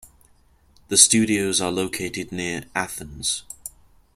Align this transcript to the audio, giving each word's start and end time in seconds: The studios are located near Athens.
The 0.87 0.97
studios 0.97 1.61
are 1.61 1.71
located 1.71 2.31
near 2.31 2.63
Athens. 2.73 3.43